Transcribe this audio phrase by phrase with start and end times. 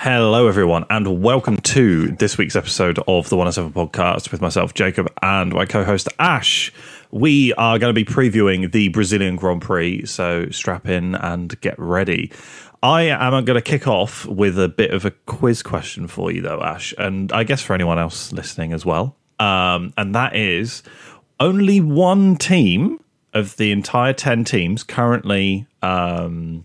[0.00, 5.12] Hello, everyone, and welcome to this week's episode of the 107 podcast with myself, Jacob,
[5.22, 6.72] and my co host, Ash.
[7.10, 11.76] We are going to be previewing the Brazilian Grand Prix, so strap in and get
[11.80, 12.30] ready.
[12.80, 16.42] I am going to kick off with a bit of a quiz question for you,
[16.42, 19.16] though, Ash, and I guess for anyone else listening as well.
[19.40, 20.84] Um, and that is
[21.40, 23.02] only one team
[23.34, 26.64] of the entire 10 teams currently um,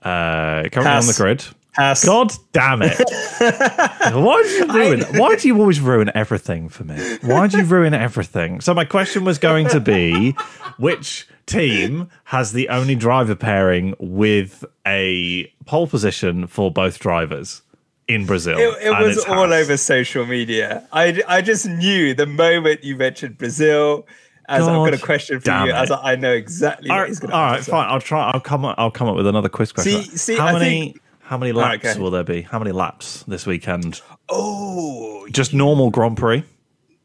[0.00, 1.44] uh, currently on the grid
[1.74, 2.04] Pass.
[2.04, 2.98] God damn it!
[4.14, 5.00] why do you ruin?
[5.18, 6.98] Why do you always ruin everything for me?
[7.22, 8.60] Why do you ruin everything?
[8.60, 10.32] So my question was going to be,
[10.76, 17.62] which team has the only driver pairing with a pole position for both drivers
[18.06, 18.58] in Brazil?
[18.58, 19.52] It, it was all Haas.
[19.52, 20.86] over social media.
[20.92, 24.06] I, I just knew the moment you mentioned Brazil.
[24.46, 25.74] As God I've got a question for you, it.
[25.74, 26.90] as I know exactly.
[26.90, 27.88] All right, all right fine.
[27.88, 28.30] I'll try.
[28.30, 28.66] I'll come.
[28.66, 30.02] I'll come up with another quiz question.
[30.02, 30.64] See, see, How I many?
[30.92, 31.01] Think,
[31.32, 31.98] how many laps okay.
[31.98, 32.42] will there be?
[32.42, 34.02] How many laps this weekend?
[34.28, 36.44] Oh, just normal Grand Prix.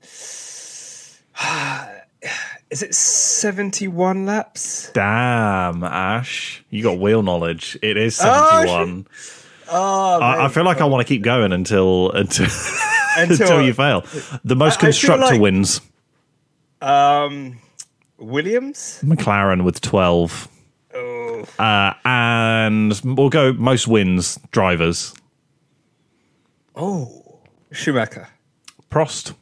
[2.69, 4.91] Is it 71 laps?
[4.91, 6.61] Damn, Ash.
[6.69, 7.77] You got wheel knowledge.
[7.81, 9.07] It is 71.
[9.69, 12.47] Oh, oh I, I, feel like I want to keep going until until
[13.17, 14.03] until, until you fail.
[14.43, 15.79] The most I, constructor I like, wins.
[16.81, 17.59] Um
[18.17, 18.99] Williams?
[19.05, 20.49] McLaren with 12.
[21.59, 25.13] Uh, and we'll go most wins drivers.
[26.75, 27.39] Oh,
[27.71, 28.27] Schumacher.
[28.89, 29.35] Prost.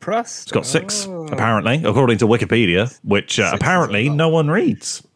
[0.00, 0.44] Prost.
[0.44, 1.26] He's got six, oh.
[1.26, 5.06] apparently, according to Wikipedia, which uh, apparently no one reads.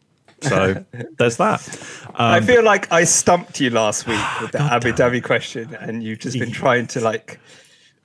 [0.41, 0.83] So
[1.17, 1.67] there's that.
[2.07, 5.75] Um, I feel like I stumped you last week with the God Abu Dhabi question,
[5.79, 7.39] and you've just been trying to like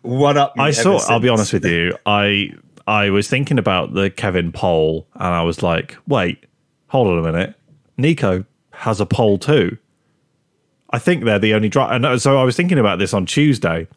[0.02, 0.54] one up.
[0.58, 0.98] I saw.
[1.08, 1.96] I'll be honest with you.
[2.06, 2.52] I
[2.86, 6.46] I was thinking about the Kevin pole, and I was like, wait,
[6.88, 7.54] hold on a minute.
[7.96, 9.78] Nico has a pole too.
[10.90, 11.94] I think they're the only driver.
[12.06, 13.88] And so I was thinking about this on Tuesday,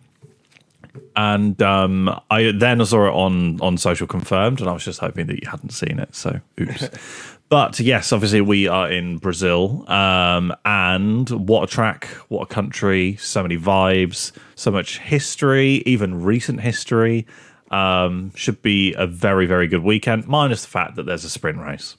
[1.15, 5.27] and um, I then saw it on on social confirmed, and I was just hoping
[5.27, 6.15] that you hadn't seen it.
[6.15, 6.89] So oops.
[7.49, 13.17] but yes, obviously we are in Brazil, um, and what a track, what a country,
[13.17, 17.27] so many vibes, so much history, even recent history.
[17.71, 21.59] Um, should be a very very good weekend, minus the fact that there's a sprint
[21.59, 21.97] race.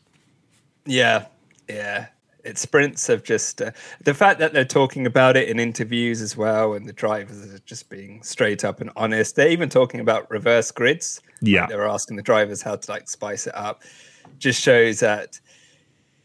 [0.85, 1.27] Yeah,
[1.71, 2.07] yeah,
[2.45, 3.71] it's sprints have just uh,
[4.05, 7.59] the fact that they're talking about it in interviews as well, and the drivers are
[7.61, 9.37] just being straight up and honest.
[9.37, 11.21] They're even talking about reverse grids.
[11.41, 13.83] Yeah, they're asking the drivers how to like spice it up.
[14.39, 15.41] Just shows that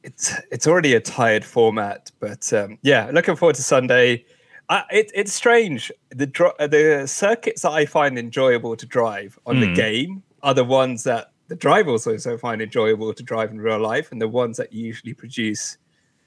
[0.03, 2.11] it's it's already a tired format.
[2.19, 4.25] But um, yeah, looking forward to Sunday.
[4.67, 5.91] Uh, it, it's strange.
[6.09, 9.59] The the circuits that I find enjoyable to drive on mm.
[9.61, 9.73] the hmm.
[9.73, 14.11] game are the ones that the drivers also find enjoyable to drive in real life,
[14.11, 15.77] and the ones that usually produce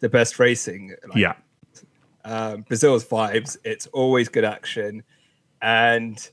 [0.01, 0.95] the best racing.
[1.09, 1.35] Like, yeah.
[2.25, 3.57] Um, Brazil's vibes.
[3.65, 5.03] It's always good action,
[5.63, 6.29] and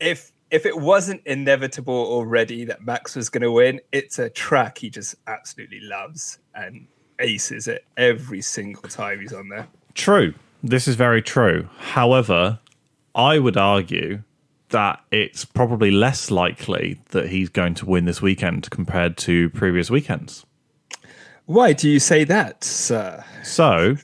[0.00, 4.78] if if it wasn't inevitable already that Max was going to win, it's a track
[4.78, 6.86] he just absolutely loves and
[7.18, 9.66] aces it every single time he's on there.
[9.94, 10.34] True.
[10.62, 11.68] This is very true.
[11.78, 12.58] However,
[13.14, 14.22] I would argue
[14.72, 19.90] that it's probably less likely that he's going to win this weekend compared to previous
[19.90, 20.44] weekends.
[21.46, 23.24] Why do you say that, sir?
[23.42, 23.96] So,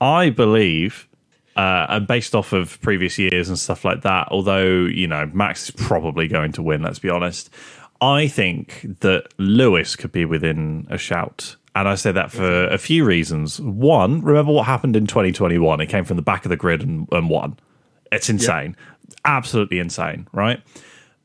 [0.00, 1.08] I believe,
[1.56, 5.68] uh, and based off of previous years and stuff like that, although, you know, Max
[5.68, 7.50] is probably going to win, let's be honest,
[8.00, 11.56] I think that Lewis could be within a shout.
[11.74, 13.60] And I say that for a few reasons.
[13.60, 15.80] One, remember what happened in 2021?
[15.80, 17.58] He came from the back of the grid and, and won.
[18.12, 18.76] It's insane.
[18.78, 18.90] Yep
[19.24, 20.60] absolutely insane, right?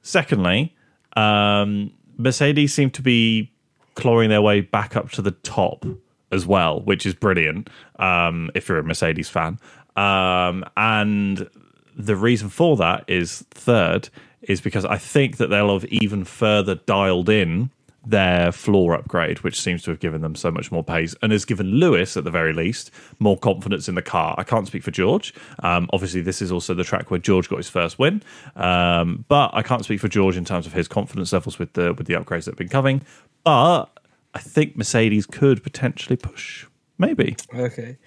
[0.02, 0.76] Secondly,
[1.16, 3.52] um, Mercedes seem to be
[3.96, 5.86] clawing their way back up to the top
[6.32, 7.70] as well, which is brilliant
[8.00, 9.60] um, if you're a Mercedes fan.
[9.96, 11.50] Um, and
[11.96, 14.10] the reason for that is third
[14.42, 17.72] is because I think that they'll have even further dialed in
[18.06, 21.46] their floor upgrade, which seems to have given them so much more pace and has
[21.46, 24.36] given Lewis, at the very least, more confidence in the car.
[24.38, 25.34] I can't speak for George.
[25.60, 28.22] Um, obviously, this is also the track where George got his first win,
[28.56, 31.94] um, but I can't speak for George in terms of his confidence levels with the
[31.94, 33.02] with the upgrades that have been coming.
[33.44, 33.86] But
[34.34, 36.66] I think Mercedes could potentially push.
[36.98, 37.36] Maybe.
[37.54, 37.98] Okay.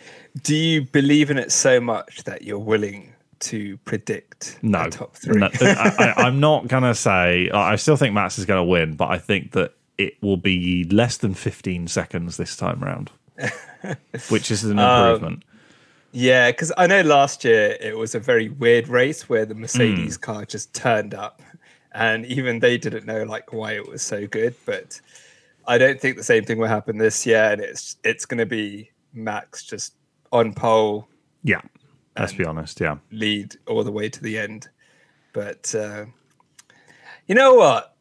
[0.43, 5.39] Do you believe in it so much that you're willing to predict no top three.
[5.39, 7.51] no, I, am not gonna say.
[7.51, 10.85] I still think Max is going to win, but I think that it will be
[10.85, 13.11] less than 15 seconds this time round,
[14.29, 15.45] which is an um, improvement.
[15.45, 15.59] Um,
[16.13, 20.17] yeah, because I know last year it was a very weird race where the Mercedes
[20.17, 20.21] mm.
[20.21, 21.43] car just turned up,
[21.93, 24.55] and even they didn't know like why it was so good.
[24.65, 25.01] But
[25.67, 28.47] I don't think the same thing will happen this year, and it's it's going to
[28.47, 29.95] be Max just
[30.33, 31.09] on pole.
[31.43, 31.61] Yeah,
[32.19, 32.81] Let's be honest.
[32.81, 32.97] Yeah.
[33.11, 34.69] lead all the way to the end.
[35.33, 36.07] But uh,
[37.27, 37.97] you know what?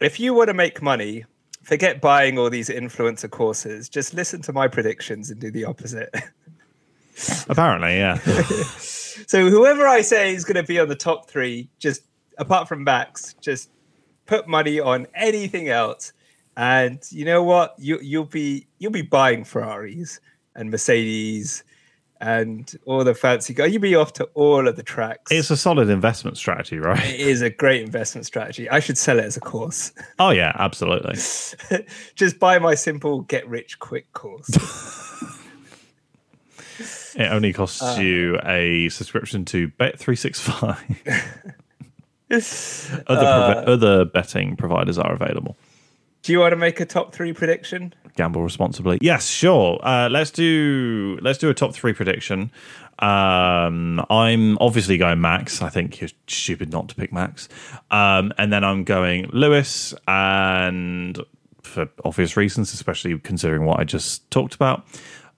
[0.00, 1.24] If you want to make money,
[1.62, 3.88] forget buying all these influencer courses.
[3.88, 6.14] Just listen to my predictions and do the opposite.
[7.48, 8.18] Apparently, yeah.
[8.18, 12.02] so whoever I say is going to be on the top three, just
[12.38, 13.70] apart from Max, just
[14.26, 16.12] put money on anything else.
[16.56, 17.74] And you know what?
[17.78, 20.20] You you'll be you'll be buying Ferraris
[20.54, 21.64] and Mercedes
[22.22, 23.72] and all the fancy guys.
[23.72, 25.30] You'd be off to all of the tracks.
[25.32, 27.04] it's a solid investment strategy, right?
[27.04, 28.70] It is a great investment strategy.
[28.70, 29.92] I should sell it as a course.
[30.18, 31.16] Oh yeah, absolutely.
[32.14, 34.48] Just buy my simple get rich quick course.
[37.14, 37.98] It only costs Uh.
[38.00, 40.78] you a subscription to Bet three six five.
[42.30, 43.52] Other Uh.
[43.52, 45.56] prov- other betting providers are available.
[46.22, 47.94] Do you want to make a top three prediction?
[48.16, 48.98] Gamble responsibly.
[49.00, 49.80] Yes, sure.
[49.82, 52.50] Uh, let's do let's do a top three prediction.
[52.98, 55.62] Um, I'm obviously going Max.
[55.62, 57.48] I think you're stupid not to pick Max.
[57.90, 61.18] Um, and then I'm going Lewis, and
[61.62, 64.84] for obvious reasons, especially considering what I just talked about.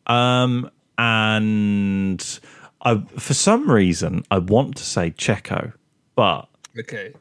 [0.07, 2.41] Um, and
[2.83, 5.73] I, for some reason, I want to say Checo,
[6.15, 6.49] but
[6.79, 7.15] Okay.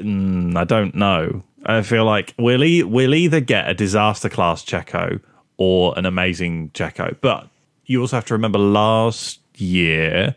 [0.00, 1.42] Mm, I don't know.
[1.66, 5.20] I feel like we'll e- we'll either get a disaster class Checo
[5.56, 7.16] or an amazing Checo.
[7.20, 7.48] But
[7.86, 10.34] you also have to remember last year,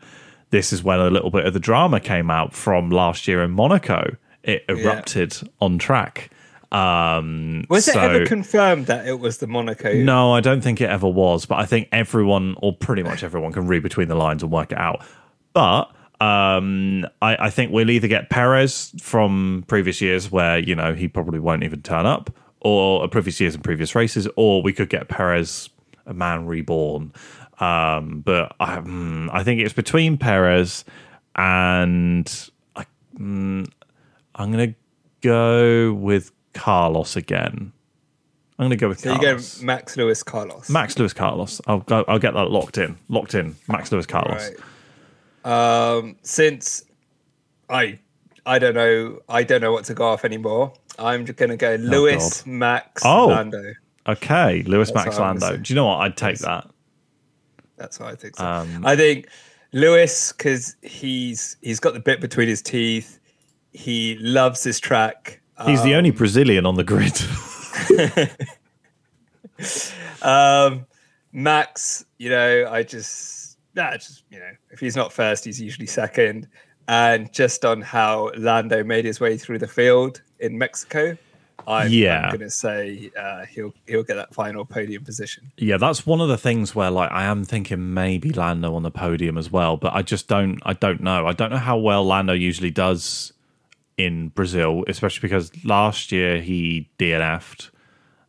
[0.51, 3.51] this is when a little bit of the drama came out from last year in
[3.51, 4.15] Monaco.
[4.43, 6.29] It erupted on track.
[6.71, 9.93] Um, Was it ever confirmed that it was the Monaco?
[9.93, 13.51] no, I don't think it ever was, but I think everyone, or pretty much everyone,
[13.53, 15.03] can read between the lines and work it out.
[15.53, 20.93] But um, I, I think we'll either get Perez from previous years, where you know
[20.93, 22.31] he probably won't even turn up,
[22.61, 25.69] or previous years and previous races, or we could get Perez,
[26.05, 27.13] a man reborn.
[27.59, 30.85] Um, but I, mm, I think it's between Perez
[31.35, 32.85] and I,
[33.17, 33.67] mm,
[34.35, 34.75] I'm going to
[35.21, 37.73] go with Carlos again.
[38.59, 40.69] I'm going to go with So you go Max Lewis Carlos.
[40.69, 41.61] Max Lewis Carlos.
[41.67, 42.97] I'll go, I'll get that locked in.
[43.07, 43.55] Locked in.
[43.67, 44.49] Max Lewis Carlos.
[44.49, 44.57] Right.
[45.47, 46.83] Um, since
[47.69, 47.99] I
[48.45, 50.73] I don't know I don't know what to go off anymore.
[50.99, 53.27] I'm just gonna go Lewis, Max, Oh.
[53.27, 53.73] Lando.
[54.07, 55.63] Okay, Lewis That's Max what I'm gonna Lando.
[55.63, 55.97] Do you know what?
[56.01, 56.67] I'd take that.
[57.77, 58.35] That's what I think.
[58.37, 58.45] So.
[58.45, 59.27] Um, I think
[59.73, 63.19] Lewis because he's he's got the bit between his teeth.
[63.71, 65.41] He loves this track.
[65.65, 67.19] He's the only Brazilian on the grid.
[70.21, 70.85] Um,
[71.31, 73.46] Max, you know, I just,
[73.77, 76.47] just, you know, if he's not first, he's usually second.
[76.87, 81.17] And just on how Lando made his way through the field in Mexico,
[81.67, 82.21] I'm, Yeah.
[82.21, 85.51] I'm going to say uh, he'll he'll get that final podium position.
[85.57, 88.91] yeah, that's one of the things where like I am thinking maybe Lando on the
[88.91, 91.27] podium as well, but I just don't I don't know.
[91.27, 93.33] I don't know how well Lando usually does
[93.97, 97.69] in Brazil, especially because last year he DNF'd.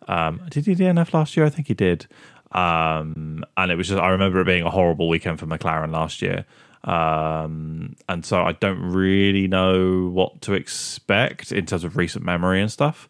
[0.08, 1.44] Um, did he DNF last year?
[1.46, 2.06] I think he did.
[2.52, 6.22] Um, and it was just I remember it being a horrible weekend for McLaren last
[6.22, 6.44] year.
[6.84, 12.60] Um, and so I don't really know what to expect in terms of recent memory
[12.60, 13.08] and stuff.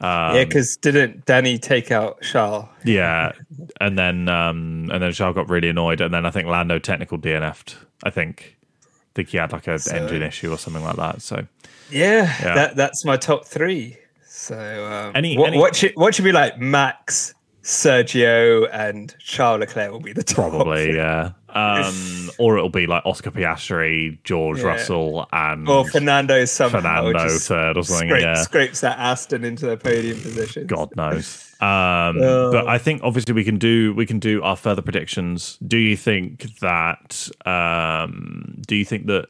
[0.00, 2.66] Um, yeah, because didn't Danny take out Charles?
[2.84, 3.32] Yeah,
[3.80, 7.18] and then um, and then Charles got really annoyed, and then I think Lando technical
[7.18, 7.74] DNF'd.
[8.02, 11.20] I think, I think he had like a engine issue or something like that.
[11.20, 11.46] So
[11.90, 12.54] Yeah, Yeah.
[12.54, 13.98] that that's my top three.
[14.26, 14.56] So
[14.90, 19.92] um, Any- what, any- what should what should be like Max, Sergio, and Charles Leclerc
[19.92, 20.50] will be the top.
[20.50, 24.66] probably yeah, um, or it'll be like Oscar Piastri, George Yeah.
[24.66, 28.08] Russell, and Or Fernando somehow Fernando third or something.
[28.08, 30.66] scrape- yeah, scrapes that Aston into the podium position.
[30.66, 31.46] God knows.
[31.60, 31.68] Um,
[32.22, 32.50] Uh.
[32.52, 35.58] but I think obviously we can do we can do our further predictions.
[35.66, 39.26] Do you think that um, do you think that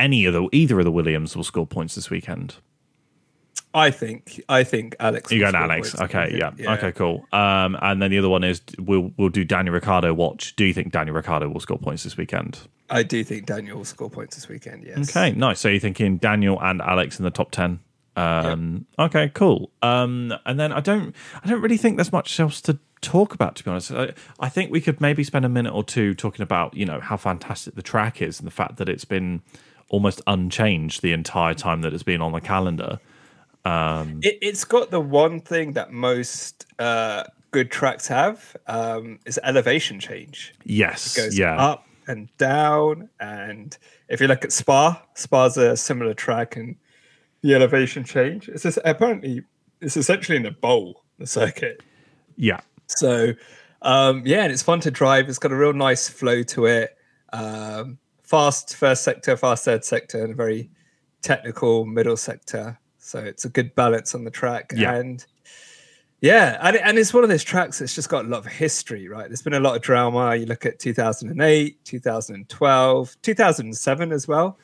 [0.00, 2.56] any of the either of the Williams will score points this weekend?
[3.72, 5.32] I think I think Alex.
[5.32, 5.98] You going Alex?
[6.00, 6.74] Okay, yeah.
[6.74, 7.26] Okay, cool.
[7.32, 10.54] Um, and then the other one is we'll we'll do Daniel Ricciardo watch.
[10.56, 12.60] Do you think Daniel Ricciardo will score points this weekend?
[12.88, 14.84] I do think Daniel will score points this weekend.
[14.84, 15.10] Yes.
[15.10, 15.58] Okay, nice.
[15.58, 17.80] So you're thinking Daniel and Alex in the top ten.
[18.16, 19.70] Um, Okay, cool.
[19.82, 23.56] Um, and then I don't I don't really think there's much else to talk about.
[23.56, 26.42] To be honest, I, I think we could maybe spend a minute or two talking
[26.42, 29.42] about you know how fantastic the track is and the fact that it's been
[29.88, 33.00] almost unchanged the entire time that it's been on the calendar.
[34.22, 40.00] It, it's got the one thing that most uh, good tracks have um, is elevation
[40.00, 40.54] change.
[40.64, 41.56] Yes, goes yeah.
[41.56, 43.08] up and down.
[43.20, 43.76] And
[44.08, 46.76] if you look at Spa, Spa's a similar track and
[47.42, 48.48] the elevation change.
[48.48, 49.42] It's just, apparently
[49.80, 51.82] it's essentially in a bowl, the circuit.
[52.36, 52.60] yeah.
[52.86, 53.32] So
[53.84, 55.28] um, yeah, and it's fun to drive.
[55.28, 56.96] It's got a real nice flow to it.
[57.32, 60.70] Um, fast first sector, fast third sector, and a very
[61.20, 62.78] technical middle sector.
[63.04, 64.72] So it's a good balance on the track.
[64.74, 64.94] Yeah.
[64.94, 65.24] And
[66.22, 69.08] yeah, and, and it's one of those tracks that's just got a lot of history,
[69.08, 69.28] right?
[69.28, 70.34] There's been a lot of drama.
[70.36, 74.58] You look at 2008, 2012, 2007 as well,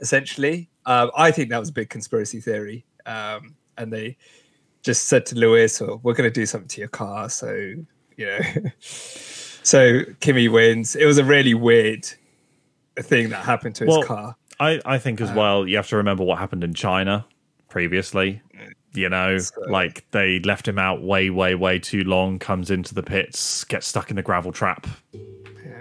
[0.00, 0.70] essentially.
[0.86, 2.86] Um, I think that was a big conspiracy theory.
[3.04, 4.16] Um, and they
[4.82, 7.28] just said to Lewis, oh, we're going to do something to your car.
[7.28, 7.52] So,
[8.16, 8.40] you know,
[8.80, 10.96] so Kimi wins.
[10.96, 12.08] It was a really weird
[12.98, 14.36] thing that happened to his Well, car.
[14.58, 17.26] I, I think as well, you have to remember what happened in China
[17.72, 18.40] previously.
[18.94, 22.94] You know, So- like they left him out way, way, way too long, comes into
[22.94, 24.86] the pits, gets stuck in the gravel trap.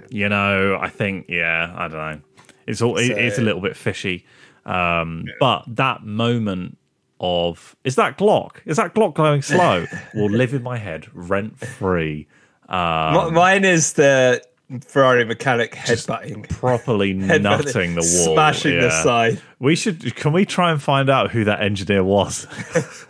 [0.09, 2.21] You know, I think, yeah, I don't know.
[2.67, 4.25] It's all, it, it's a little bit fishy.
[4.65, 6.77] Um, But that moment
[7.19, 8.57] of, is that Glock?
[8.65, 9.85] Is that Glock going slow?
[10.15, 12.27] will live in my head rent free.
[12.69, 14.41] Mi- Mine is the
[14.79, 16.47] Ferrari mechanic headbutting.
[16.49, 18.35] Properly Headbutting, nutting the wall.
[18.35, 19.41] Smashing the side.
[19.59, 20.15] We should.
[20.15, 22.47] Can we try and find out who that engineer was,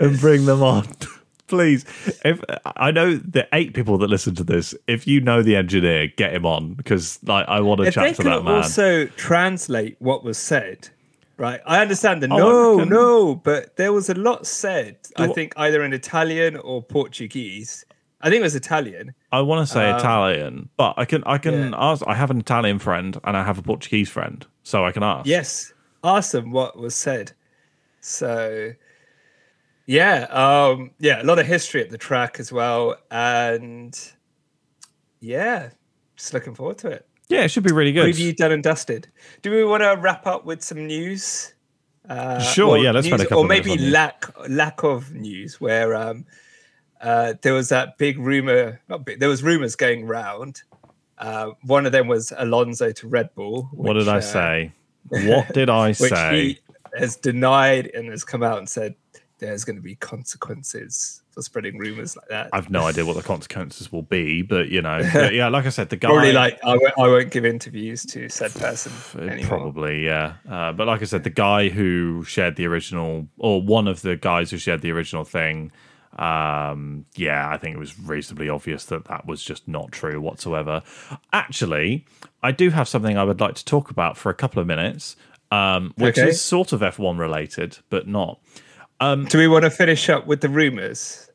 [0.00, 0.86] and bring them on,
[1.48, 1.84] please?
[2.24, 2.40] If
[2.76, 6.32] I know the eight people that listen to this, if you know the engineer, get
[6.34, 8.54] him on because like I want to If chat to that man.
[8.56, 10.88] also translate what was said,
[11.36, 11.60] right?
[11.66, 14.96] I understand the Oh, no, reckon- no, but there was a lot said.
[15.16, 17.84] I think either in Italian or Portuguese.
[18.22, 19.14] I think it was Italian.
[19.32, 21.76] I want to say Um, Italian, but I can I can yeah.
[21.78, 22.02] ask.
[22.06, 25.26] I have an Italian friend and I have a Portuguese friend, so I can ask.
[25.26, 25.72] Yes,
[26.04, 27.32] ask them what was said.
[28.02, 28.72] So,
[29.86, 33.98] yeah, um, yeah, a lot of history at the track as well, and
[35.20, 35.70] yeah,
[36.16, 37.06] just looking forward to it.
[37.28, 38.06] yeah, it should be really good.
[38.06, 39.08] Review done and dusted.
[39.42, 41.54] Do we want to wrap up with some news?
[42.08, 43.92] Uh, Sure, yeah, let's spend a couple or maybe on news.
[43.92, 46.24] lack lack of news where um,
[47.00, 48.80] uh, there was that big rumor.
[48.88, 49.20] Not big.
[49.20, 50.62] There was rumors going round.
[51.18, 53.68] Uh, one of them was Alonso to Red Bull.
[53.72, 54.72] what did I uh, say?
[55.08, 56.42] What did I Which say?
[56.42, 56.58] he
[56.96, 58.94] has denied and has come out and said
[59.38, 62.50] there's going to be consequences for spreading rumors like that.
[62.52, 65.70] I've no idea what the consequences will be, but you know, but yeah, like I
[65.70, 69.48] said, the guy Probably like I won't, won't give interviews to said person anymore.
[69.48, 70.34] Probably, yeah.
[70.48, 74.16] Uh, but like I said, the guy who shared the original, or one of the
[74.16, 75.72] guys who shared the original thing,
[76.18, 80.82] um, yeah, I think it was reasonably obvious that that was just not true whatsoever.
[81.32, 82.04] Actually,
[82.42, 85.16] I do have something I would like to talk about for a couple of minutes,
[85.50, 86.30] um, which Okay.
[86.30, 88.40] is sort of F1 related, but not.
[89.00, 91.26] Um, Do we want to finish up with the rumors?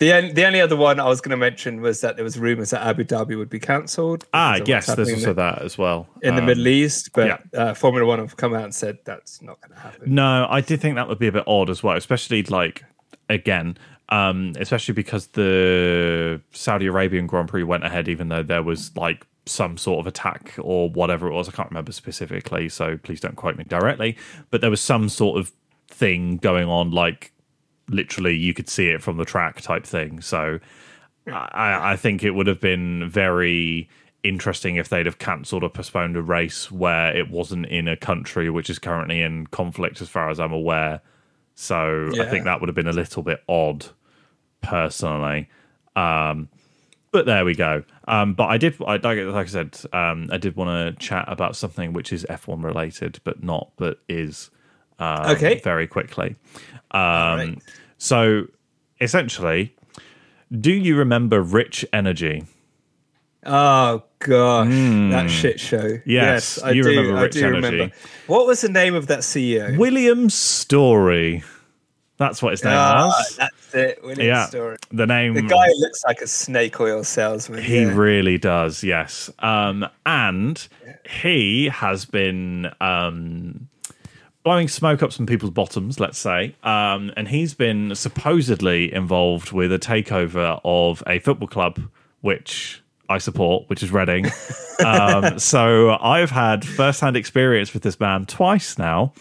[0.00, 2.38] The on- the only other one I was going to mention was that there was
[2.38, 4.24] rumors that Abu Dhabi would be cancelled.
[4.32, 6.08] Ah, yes, there's also that as well.
[6.22, 7.60] in the Um, Middle East, but yeah.
[7.62, 10.14] uh, Formula One have come out and said that's not going to happen.
[10.14, 12.82] No, I did think that would be a bit odd as well, especially like
[13.28, 13.76] again,
[14.08, 19.26] um, especially because the Saudi Arabian Grand Prix went ahead, even though there was like
[19.46, 21.48] some sort of attack or whatever it was.
[21.48, 24.16] I can't remember specifically, so please don't quote me directly.
[24.50, 25.52] But there was some sort of
[25.88, 27.32] thing going on, like
[27.88, 30.20] literally you could see it from the track type thing.
[30.20, 30.60] So
[31.26, 33.88] I, I think it would have been very
[34.22, 38.50] interesting if they'd have cancelled or postponed a race where it wasn't in a country
[38.50, 41.00] which is currently in conflict, as far as I'm aware.
[41.60, 43.84] So I think that would have been a little bit odd,
[44.62, 45.50] personally.
[45.94, 46.48] Um,
[47.12, 47.84] but there we go.
[48.08, 51.26] Um, but I did, I, like, like I said, um, I did want to chat
[51.28, 54.50] about something which is F1 related, but not, but is
[54.98, 55.60] um, Okay.
[55.62, 56.36] very quickly.
[56.92, 57.58] Um, right.
[57.98, 58.46] So
[58.98, 59.76] essentially,
[60.58, 62.44] do you remember Rich Energy?
[63.44, 65.96] Oh gosh, that shit show.
[65.96, 66.10] Hmm.
[66.10, 66.82] Yes, I do.
[66.84, 67.66] remember I do Energy.
[67.68, 67.94] remember.
[68.26, 69.76] What was the name of that CEO?
[69.78, 71.42] William Storey.
[72.18, 73.36] That's what his name Ah, was.
[73.36, 74.00] that's it.
[74.02, 74.76] William Yeah, Storey.
[74.92, 75.32] the name.
[75.34, 77.62] The guy looks like a snake oil salesman.
[77.62, 77.94] He yeah.
[77.96, 79.30] really does, yes.
[79.38, 80.68] Um, and
[81.10, 83.68] he has been um,
[84.44, 86.54] blowing smoke up some people's bottoms, let's say.
[86.62, 91.80] Um, and he's been supposedly involved with a takeover of a football club,
[92.20, 92.79] which
[93.10, 94.26] I support, which is Reading.
[94.84, 99.12] um, so I've had first-hand experience with this man twice now.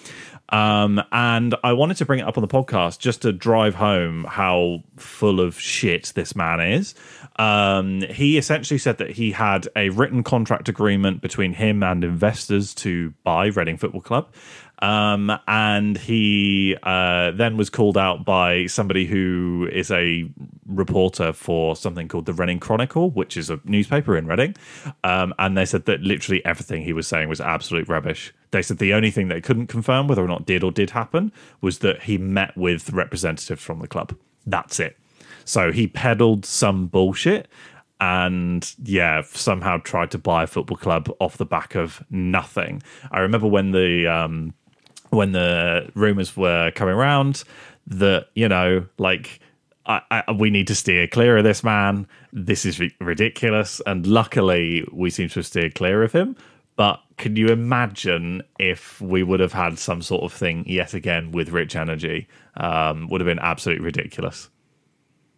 [0.51, 4.23] Um, and I wanted to bring it up on the podcast just to drive home
[4.23, 6.95] how full of shit this man is.
[7.37, 12.73] Um, he essentially said that he had a written contract agreement between him and investors
[12.75, 14.33] to buy Reading Football Club.
[14.81, 20.29] Um, and he uh, then was called out by somebody who is a
[20.67, 24.55] reporter for something called the Reading Chronicle, which is a newspaper in Reading.
[25.03, 28.33] Um, and they said that literally everything he was saying was absolute rubbish.
[28.51, 31.33] They said the only thing they couldn't confirm whether or not did or did happen
[31.59, 34.15] was that he met with representatives from the club.
[34.45, 34.97] That's it.
[35.43, 37.49] So he peddled some bullshit.
[37.99, 42.81] and yeah, somehow tried to buy a football club off the back of nothing.
[43.11, 44.53] I remember when the um,
[45.09, 47.43] when the rumors were coming around
[47.87, 49.39] that you know like
[49.85, 52.07] I, I, we need to steer clear of this man.
[52.31, 56.35] This is ri- ridiculous, and luckily we seem to have steered clear of him.
[56.75, 61.31] But can you imagine if we would have had some sort of thing yet again
[61.31, 62.27] with Rich Energy?
[62.55, 64.49] Um, would have been absolutely ridiculous.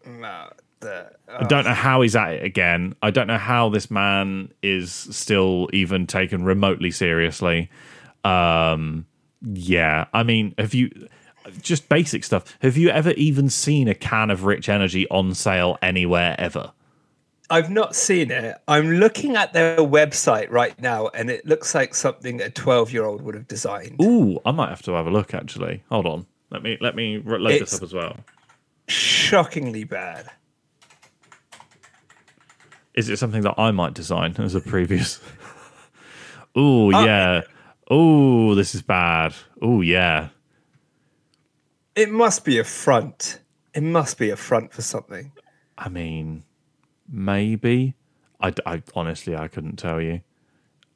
[0.06, 0.50] No,
[0.82, 2.94] the, I don't know how he's at it again.
[3.02, 7.70] I don't know how this man is still even taken remotely seriously.
[8.24, 9.06] Um,
[9.42, 10.90] yeah, I mean, have you
[11.62, 12.58] just basic stuff?
[12.62, 16.72] Have you ever even seen a can of Rich Energy on sale anywhere ever?
[17.50, 18.56] I've not seen it.
[18.68, 23.04] I'm looking at their website right now, and it looks like something a 12 year
[23.04, 24.02] old would have designed.
[24.02, 25.34] Ooh, I might have to have a look.
[25.34, 26.26] Actually, hold on.
[26.50, 28.18] Let me let me load It's- this up as well.
[28.88, 30.30] Shockingly bad.
[32.94, 35.20] Is it something that I might design as a previous?
[36.58, 37.06] Ooh, Oh.
[37.06, 37.42] yeah.
[37.92, 39.34] Ooh, this is bad.
[39.62, 40.30] Oh, yeah.
[41.96, 43.40] It must be a front.
[43.74, 45.32] It must be a front for something.
[45.78, 46.44] I mean,
[47.12, 47.96] maybe.
[48.40, 50.22] I, I honestly I couldn't tell you.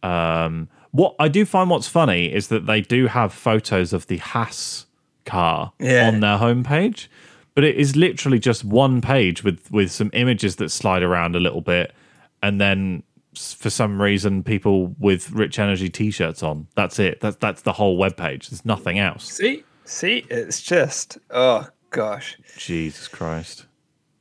[0.03, 4.17] Um, what I do find what's funny is that they do have photos of the
[4.17, 4.85] Haas
[5.25, 6.07] car Yeah.
[6.07, 7.07] on their homepage,
[7.53, 11.39] but it is literally just one page with with some images that slide around a
[11.39, 11.93] little bit,
[12.41, 13.03] and then
[13.37, 16.67] for some reason people with Rich Energy t-shirts on.
[16.75, 17.19] That's it.
[17.21, 18.49] That's that's the whole web page.
[18.49, 19.25] There's nothing else.
[19.31, 19.63] See?
[19.85, 20.25] See?
[20.29, 22.37] It's just, oh gosh.
[22.57, 23.65] Jesus Christ.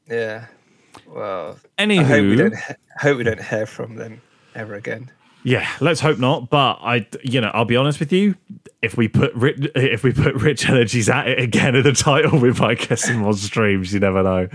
[0.09, 0.47] Yeah.
[1.06, 2.54] Well, Anywho, I hope we don't
[2.99, 4.21] hope we don't hear from them
[4.54, 5.11] ever again.
[5.45, 6.49] Yeah, let's hope not.
[6.51, 8.35] But I, you know, I'll be honest with you.
[8.83, 12.39] If we put Rich, if we put Rich Energies at it again in the title,
[12.41, 13.93] we might get some more streams.
[13.95, 14.49] You never know.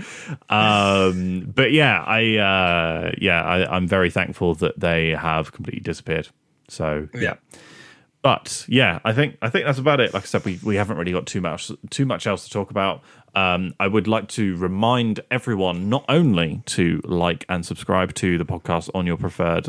[0.48, 6.28] Um, but yeah, I, uh, yeah, I, I'm very thankful that they have completely disappeared.
[6.68, 7.34] So Yeah.
[8.22, 10.14] but yeah, I think I think that's about it.
[10.14, 12.70] Like I said, we, we haven't really got too much too much else to talk
[12.70, 13.02] about.
[13.34, 18.44] Um, I would like to remind everyone not only to like and subscribe to the
[18.44, 19.68] podcast on your preferred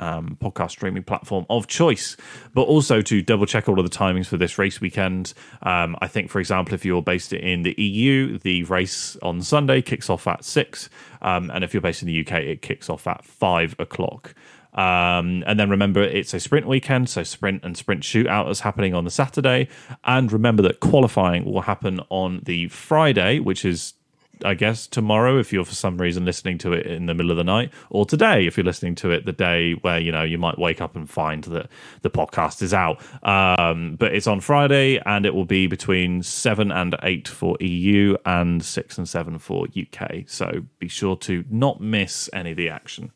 [0.00, 2.16] um, podcast streaming platform of choice,
[2.54, 5.34] but also to double check all of the timings for this race weekend.
[5.62, 9.82] Um, I think, for example, if you're based in the EU, the race on Sunday
[9.82, 10.88] kicks off at six,
[11.22, 14.34] um, and if you're based in the UK, it kicks off at five o'clock.
[14.76, 18.94] Um, and then remember, it's a sprint weekend, so sprint and sprint shootout is happening
[18.94, 19.68] on the Saturday.
[20.04, 23.94] And remember that qualifying will happen on the Friday, which is,
[24.44, 27.36] I guess, tomorrow if you're for some reason listening to it in the middle of
[27.36, 30.38] the night, or today if you're listening to it the day where you know you
[30.38, 31.68] might wake up and find that
[32.02, 33.02] the podcast is out.
[33.22, 38.16] Um, but it's on Friday, and it will be between seven and eight for EU
[38.24, 40.24] and six and seven for UK.
[40.26, 43.12] So be sure to not miss any of the action.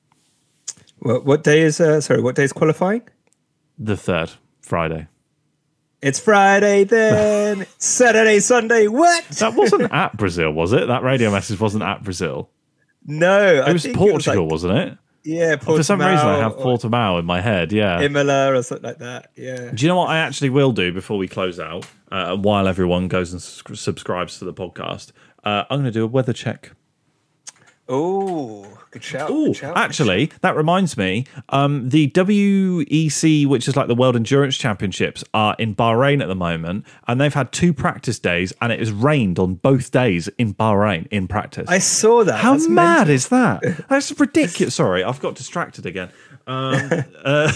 [1.00, 3.02] What, what day is, uh, sorry, what day is qualifying?
[3.78, 5.08] The third Friday.
[6.02, 7.66] It's Friday then.
[7.78, 8.86] Saturday, Sunday.
[8.86, 9.24] What?
[9.28, 10.86] That wasn't at Brazil, was it?
[10.88, 12.50] That radio message wasn't at Brazil.
[13.04, 13.64] No.
[13.66, 14.98] It was Portugal, like, wasn't it?
[15.24, 15.56] yeah.
[15.56, 17.72] For some reason, I have Portimao in my head.
[17.72, 18.00] Yeah.
[18.00, 19.30] Imola or something like that.
[19.36, 19.70] Yeah.
[19.72, 21.86] do you know what I actually will do before we close out?
[22.10, 25.12] Uh, while everyone goes and subscribes to the podcast,
[25.44, 26.72] uh, I'm going to do a weather check.
[27.88, 29.30] Oh, good shout.
[29.30, 31.26] Oh, good shout, actually, that reminds me.
[31.48, 36.34] Um, the WEC, which is like the World Endurance Championships, are in Bahrain at the
[36.34, 40.54] moment, and they've had two practice days, and it has rained on both days in
[40.54, 41.68] Bahrain in practice.
[41.68, 42.38] I saw that.
[42.38, 43.14] How That's mad mental.
[43.14, 43.62] is that?
[43.88, 44.74] That's ridiculous.
[44.74, 46.10] Sorry, I've got distracted again.
[46.46, 46.90] Um,
[47.24, 47.52] uh,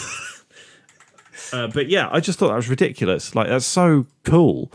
[1.53, 3.35] uh, but yeah, I just thought that was ridiculous.
[3.35, 4.71] Like that's so cool.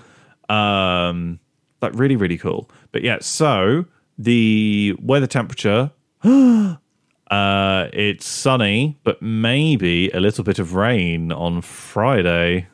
[0.50, 1.40] Um,
[1.82, 2.70] like really, really cool.
[2.92, 3.86] But yeah, so
[4.18, 5.92] the weather temperature.
[7.32, 12.66] Uh, it's sunny, but maybe a little bit of rain on Friday.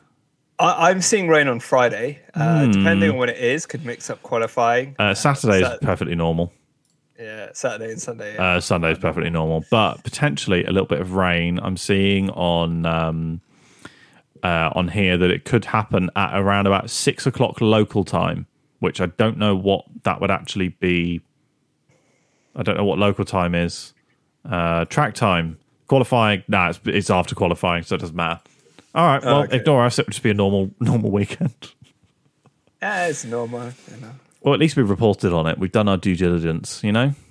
[0.58, 2.20] I, I'm seeing rain on Friday.
[2.32, 4.96] Uh, Depending on when it is, could mix up qualifying.
[4.98, 6.54] Uh, Saturday is Sat- perfectly normal.
[7.18, 8.34] yeah, Saturday and Sunday.
[8.34, 8.54] Yeah.
[8.56, 11.60] Uh, Sunday is perfectly normal, but potentially a little bit of rain.
[11.62, 13.42] I'm seeing on um,
[14.42, 18.46] uh, on here that it could happen at around about six o'clock local time,
[18.78, 21.20] which I don't know what that would actually be.
[22.56, 23.92] I don't know what local time is.
[24.44, 26.42] Uh, track time qualifying.
[26.48, 28.40] Nah, it's, it's after qualifying, so it doesn't matter.
[28.94, 29.56] All right, well, okay.
[29.56, 29.98] ignore us.
[29.98, 31.54] It would just be a normal normal weekend.
[32.80, 33.72] yeah, it's normal.
[33.90, 34.12] You know.
[34.40, 35.58] Well, at least we've reported on it.
[35.58, 37.14] We've done our due diligence, you know.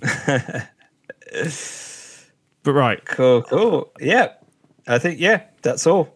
[2.62, 3.90] but right, Cool, cool.
[3.98, 4.32] Yeah,
[4.86, 6.14] I think yeah, that's all.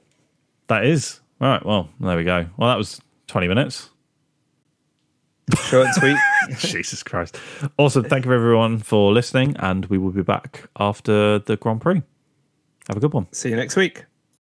[0.69, 1.21] That is.
[1.41, 1.65] All right.
[1.65, 2.47] Well, there we go.
[2.57, 3.89] Well, that was 20 minutes.
[5.57, 6.17] Short and sweet.
[6.59, 7.39] Jesus Christ.
[7.79, 8.05] Awesome.
[8.05, 12.03] Thank you everyone for listening, and we will be back after the Grand Prix.
[12.89, 13.27] Have a good one.
[13.33, 14.05] See you next week.